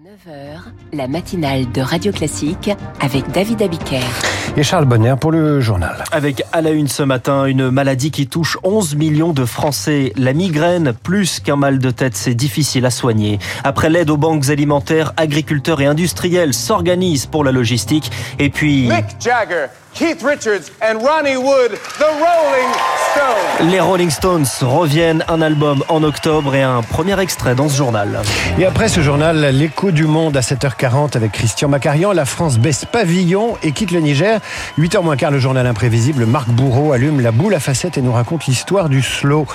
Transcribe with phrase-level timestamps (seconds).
[0.00, 0.60] 9h,
[0.94, 4.00] la matinale de Radio Classique avec David Abiker.
[4.56, 6.04] Et Charles Bonner pour le journal.
[6.10, 10.14] Avec à la une ce matin, une maladie qui touche 11 millions de Français.
[10.16, 13.38] La migraine, plus qu'un mal de tête, c'est difficile à soigner.
[13.62, 18.10] Après l'aide aux banques alimentaires, agriculteurs et industriels s'organisent pour la logistique.
[18.38, 18.88] Et puis...
[18.88, 19.66] Mick Jagger,
[20.00, 22.72] Keith Richards and Ronnie Wood, The Rolling
[23.12, 23.70] Stones.
[23.70, 28.22] Les Rolling Stones reviennent, un album en octobre et un premier extrait dans ce journal.
[28.58, 32.12] Et après ce journal, l'écho du monde à 7h40 avec Christian Macarian.
[32.12, 34.40] La France baisse pavillon et quitte le Niger.
[34.78, 36.24] 8h moins quart, le journal imprévisible.
[36.24, 39.46] Marc Bourreau allume la boule à facettes et nous raconte l'histoire du slow.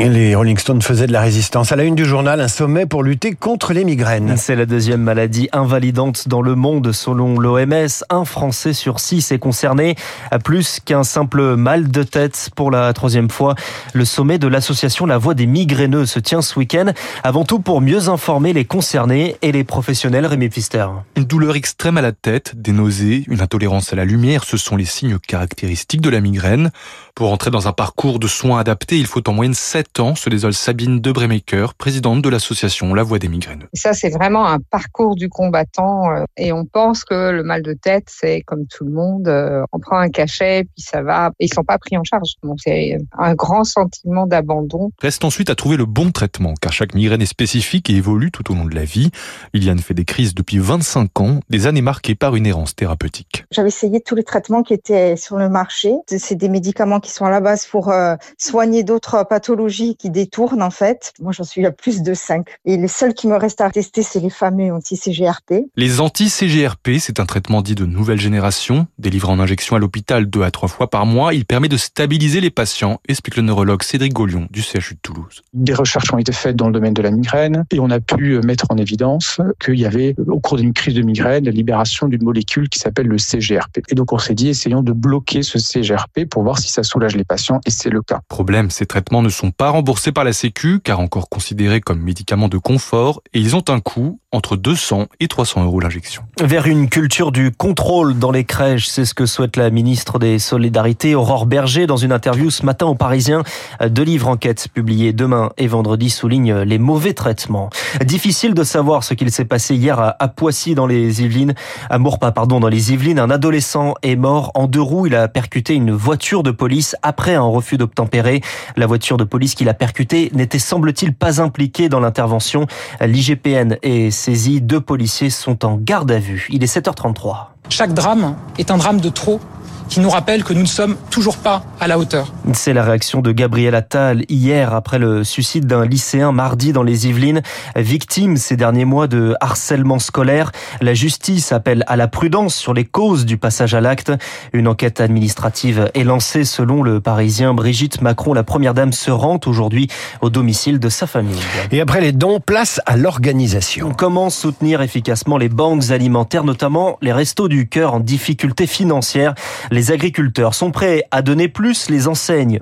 [0.00, 1.70] Les Rolling Stones faisaient de la résistance.
[1.70, 4.36] À la une du journal, un sommet pour lutter contre les migraines.
[4.36, 8.02] C'est la deuxième maladie invalidante dans le monde selon l'OMS.
[8.10, 9.94] Un Français sur six est concerné,
[10.32, 12.50] à plus qu'un simple mal de tête.
[12.56, 13.54] Pour la troisième fois,
[13.92, 16.92] le sommet de l'association La Voix des migraineux se tient ce week-end.
[17.22, 20.26] Avant tout pour mieux informer les concernés et les professionnels.
[20.26, 20.86] Rémi Pfister.
[21.16, 24.74] Une douleur extrême à la tête, des nausées, une intolérance à la lumière, ce sont
[24.74, 26.72] les signes caractéristiques de la migraine.
[27.14, 30.28] Pour entrer dans un parcours de soins adaptés, il faut en moyenne 7 ans, se
[30.30, 33.64] désole Sabine Debremaker, présidente de l'association La Voix des migraines.
[33.74, 37.72] Ça, c'est vraiment un parcours du combattant euh, et on pense que le mal de
[37.72, 41.46] tête, c'est comme tout le monde, euh, on prend un cachet, puis ça va, et
[41.46, 42.34] ils sont pas pris en charge.
[42.42, 44.90] Donc c'est un grand sentiment d'abandon.
[45.00, 48.50] Reste ensuite à trouver le bon traitement, car chaque migraine est spécifique et évolue tout
[48.50, 49.10] au long de la vie.
[49.52, 53.44] Liliane fait des crises depuis 25 ans, des années marquées par une errance thérapeutique.
[53.50, 55.92] J'avais essayé tous les traitements qui étaient sur le marché.
[56.06, 60.62] C'est des médicaments qui sont à la base pour euh, soigner d'autres pathologies qui détournent
[60.62, 61.12] en fait.
[61.20, 62.46] Moi, j'en suis à plus de 5.
[62.64, 65.66] Et les seuls qui me restent à tester, c'est les fameux anti-CGRP.
[65.76, 70.42] Les anti-CGRP, c'est un traitement dit de nouvelle génération, délivré en injection à l'hôpital deux
[70.42, 71.34] à trois fois par mois.
[71.34, 75.42] Il permet de stabiliser les patients, explique le neurologue Cédric Gaulion du CHU de Toulouse.
[75.52, 78.40] Des recherches ont été faites dans le domaine de la migraine et on a pu
[78.40, 82.22] mettre en évidence qu'il y avait, au cours d'une crise de migraine, la libération d'une
[82.22, 83.80] molécule qui s'appelle le CGRP.
[83.88, 87.16] Et donc on s'est dit, essayons de bloquer ce CGRP pour voir si ça soulage
[87.16, 88.20] les patients et c'est le cas.
[88.28, 92.48] Problème, ces traitements ne sont pas remboursés par la Sécu car encore considérés comme médicaments
[92.48, 96.22] de confort et ils ont un coût entre 200 et 300 euros l'injection.
[96.42, 100.40] Vers une culture du contrôle dans les crèches, c'est ce que souhaite la ministre des
[100.40, 103.44] Solidarités, Aurore Berger, dans une interview ce matin au Parisien.
[103.88, 107.70] Deux livres enquêtes publiés demain et vendredi soulignent les mauvais traitements.
[108.04, 111.54] Difficile de savoir ce qu'il s'est passé hier à Poissy dans les Yvelines,
[111.88, 113.20] à Mourpas, pardon, dans les Yvelines.
[113.20, 115.06] Un adolescent est mort en deux roues.
[115.06, 118.40] Il a percuté une voiture de police après un refus d'obtempérer.
[118.76, 122.66] La voiture de police qu'il a percutée n'était semble-t-il pas impliquée dans l'intervention.
[123.00, 124.60] L'IGPN est saisie.
[124.60, 126.48] Deux policiers sont en garde à vue.
[126.50, 127.46] Il est 7h33.
[127.68, 129.40] Chaque drame est un drame de trop
[129.88, 132.32] qui nous rappelle que nous ne sommes toujours pas à la hauteur.
[132.52, 137.06] C'est la réaction de Gabriel Attal hier après le suicide d'un lycéen mardi dans les
[137.08, 137.42] Yvelines,
[137.76, 140.52] victime ces derniers mois de harcèlement scolaire.
[140.80, 144.12] La justice appelle à la prudence sur les causes du passage à l'acte.
[144.52, 147.54] Une enquête administrative est lancée selon le Parisien.
[147.54, 149.88] Brigitte Macron, la première dame, se rend aujourd'hui
[150.20, 151.40] au domicile de sa famille.
[151.72, 153.92] Et après les dons, place à l'organisation.
[153.96, 159.34] Comment soutenir efficacement les banques alimentaires, notamment les restos du cœur en difficulté financière
[159.70, 162.06] les agriculteurs sont prêts à donner plus, les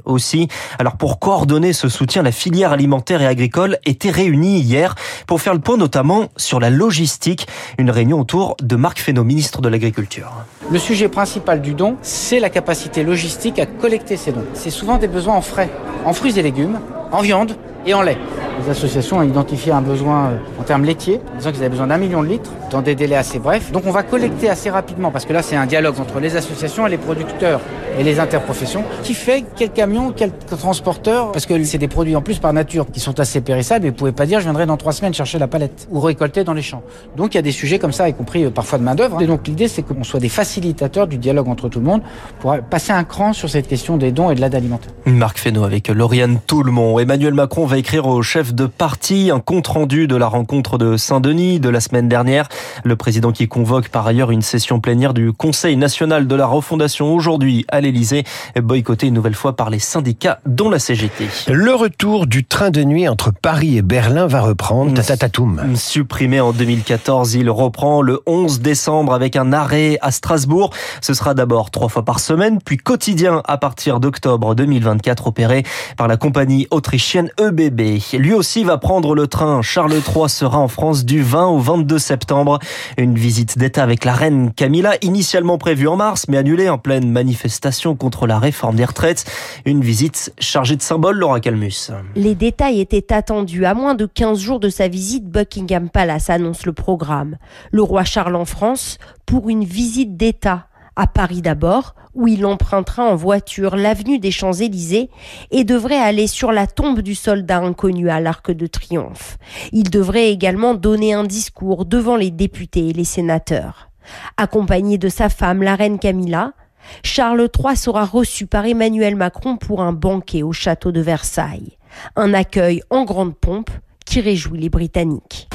[0.05, 0.49] aussi.
[0.79, 4.95] Alors pour coordonner ce soutien, la filière alimentaire et agricole était réunie hier
[5.27, 7.47] pour faire le point notamment sur la logistique.
[7.79, 10.31] Une réunion autour de Marc Fesneau, ministre de l'Agriculture.
[10.71, 14.45] Le sujet principal du don, c'est la capacité logistique à collecter ces dons.
[14.55, 15.71] C'est souvent des besoins en frais,
[16.05, 16.79] en fruits et légumes,
[17.11, 17.57] en viande
[17.87, 18.19] et en lait.
[18.63, 21.99] Les associations ont identifié un besoin euh, en termes laitiers, disant qu'ils avaient besoin d'un
[21.99, 23.73] million de litres dans des délais assez brefs.
[23.73, 26.87] Donc on va collecter assez rapidement, parce que là c'est un dialogue entre les associations
[26.87, 27.61] et les producteurs
[27.99, 32.23] et les interprofessions, qui fait quel camion, quel transporteur, parce que c'est des produits en
[32.23, 34.77] plus par nature qui sont assez périssables, et vous pouvez pas dire je viendrai dans
[34.77, 36.83] trois semaines chercher la palette ou récolter dans les champs.
[37.17, 39.21] Donc il y a des sujets comme ça, y compris euh, parfois de main d'œuvre.
[39.23, 42.03] Et donc l'idée c'est qu'on soit des facilitateurs du dialogue entre tout le monde
[42.41, 44.93] pour passer un cran sur cette question des dons et de l'aide alimentaire.
[45.05, 46.99] Marc Fesneau avec Lauriane Toulmont.
[46.99, 50.97] Emmanuel Macron va écrire au chef de parti un compte rendu de la rencontre de
[50.97, 52.49] Saint-Denis de la semaine dernière.
[52.85, 57.15] Le président qui convoque par ailleurs une session plénière du Conseil national de la refondation
[57.15, 58.25] aujourd'hui à l'Elysée,
[58.61, 61.29] boycotté une nouvelle fois par les syndicats dont la CGT.
[61.49, 64.95] Le retour du train de nuit entre Paris et Berlin va reprendre.
[64.95, 65.75] Tatatatoum.
[65.75, 70.71] Supprimé en 2014, il reprend le 11 décembre avec un arrêt à Strasbourg.
[71.01, 75.65] Ce sera d'abord trois fois par semaine, puis quotidien à partir d'octobre 2024 opéré
[75.97, 78.01] par la compagnie autrichienne EBB.
[78.15, 79.63] Lui aussi va prendre le train.
[79.63, 82.59] Charles III sera en France du 20 au 22 septembre.
[82.97, 87.11] Une visite d'État avec la reine Camilla, initialement prévue en mars, mais annulée en pleine
[87.11, 89.25] manifestation contre la réforme des retraites.
[89.65, 91.91] Une visite chargée de symboles, Laura Calmus.
[92.15, 93.65] Les détails étaient attendus.
[93.65, 97.37] À moins de 15 jours de sa visite, Buckingham Palace annonce le programme.
[97.71, 100.67] Le roi Charles en France pour une visite d'État
[100.97, 105.09] à Paris d'abord, où il empruntera en voiture l'avenue des Champs-Élysées
[105.51, 109.39] et devrait aller sur la tombe du soldat inconnu à l'Arc de Triomphe.
[109.73, 113.89] Il devrait également donner un discours devant les députés et les sénateurs.
[114.37, 116.53] Accompagné de sa femme, la reine Camilla,
[117.03, 121.77] Charles III sera reçu par Emmanuel Macron pour un banquet au château de Versailles.
[122.17, 123.71] Un accueil en grande pompe
[124.05, 125.49] qui réjouit les Britanniques.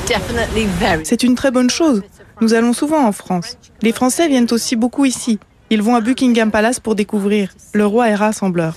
[1.03, 2.03] C'est une très bonne chose.
[2.41, 3.57] Nous allons souvent en France.
[3.81, 5.39] Les Français viennent aussi beaucoup ici.
[5.69, 7.49] Ils vont à Buckingham Palace pour découvrir.
[7.73, 8.73] Le roi est rassembleur.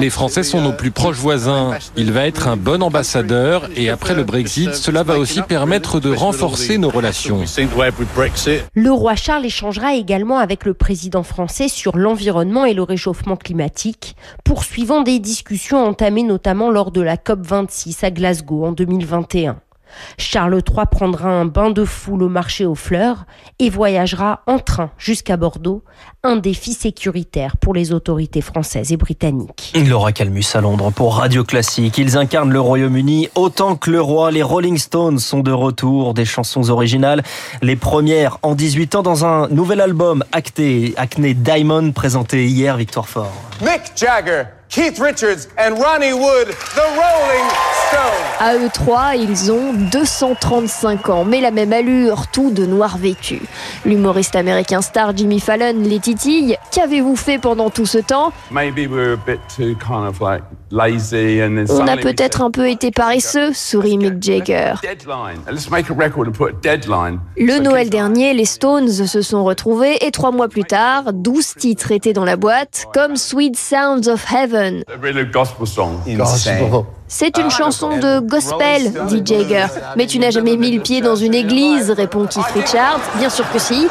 [0.00, 1.76] Les Français sont nos plus proches voisins.
[1.96, 6.10] Il va être un bon ambassadeur et après le Brexit, cela va aussi permettre de
[6.14, 7.40] renforcer nos relations.
[8.74, 14.16] Le roi Charles échangera également avec le président français sur l'environnement et le réchauffement climatique,
[14.44, 19.58] poursuivant des discussions entamées notamment lors de la COP26 à Glasgow en 2021.
[20.16, 23.24] Charles III prendra un bain de foule au marché aux fleurs
[23.58, 25.82] et voyagera en train jusqu'à Bordeaux,
[26.22, 29.72] un défi sécuritaire pour les autorités françaises et britanniques.
[29.74, 31.98] Laura Calmus à Londres pour Radio Classique.
[31.98, 34.30] Ils incarnent le Royaume-Uni autant que le roi.
[34.30, 37.22] Les Rolling Stones sont de retour, des chansons originales,
[37.62, 43.08] les premières en 18 ans dans un nouvel album acté, Acne Diamond présenté hier, Victoire
[43.08, 43.32] Fort.
[43.60, 47.48] Mick Jagger, Keith Richards and Ronnie Wood, the Rolling
[47.88, 48.28] Stones.
[48.38, 53.40] À eux trois, ils ont 235 ans, mais la même allure, tout de noir vêtu.
[53.86, 56.56] L'humoriste américain star Jimmy Fallon les titille.
[56.70, 58.30] Qu'avez-vous fait pendant tout ce temps?
[61.70, 64.74] On a peut-être un peu été paresseux, sourit Mick Jagger.
[67.36, 71.90] Le Noël dernier, les Stones se sont retrouvés et trois mois plus tard, 12 titres
[71.90, 74.24] étaient dans la boîte, comme Sweet Sounds of
[74.58, 74.84] Heaven.
[77.06, 79.66] C'est une chanson de gospel, dit Jagger.
[79.96, 83.00] Mais tu n'as jamais mis le pied dans une église, répond Keith Richards.
[83.16, 83.88] Bien sûr que si.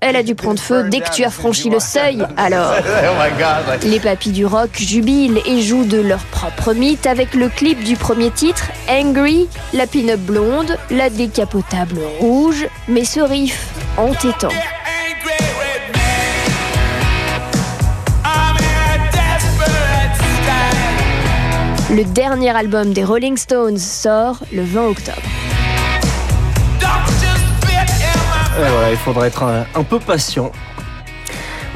[0.00, 2.74] Elle a dû prendre feu dès que tu as franchi le seuil, alors.
[3.82, 7.96] Les papis du rock jubilent et jouent de leur propre mythe avec le clip du
[7.96, 14.48] premier titre, Angry, la pin-up blonde, la décapotable rouge, mais ce riff entêtant.
[21.94, 25.22] Le dernier album des Rolling Stones sort le 20 octobre.
[28.56, 30.50] Et voilà, il faudra être un, un peu patient.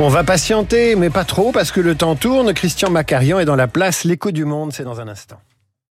[0.00, 2.52] On va patienter, mais pas trop, parce que le temps tourne.
[2.52, 4.02] Christian Macarian est dans la place.
[4.02, 5.36] L'écho du monde, c'est dans un instant.